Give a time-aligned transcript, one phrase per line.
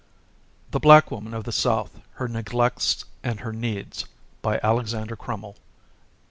[0.71, 4.05] THE BLACK WOMAN OF THE SOUTH: HER NEGLECTS AND HER NEEDS
[4.41, 5.59] BY ALEXANDER CRUMMELL, D.